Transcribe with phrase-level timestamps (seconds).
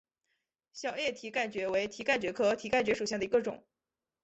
[0.73, 3.63] 小叶蹄盖蕨为蹄盖蕨科蹄盖蕨属下的一个种。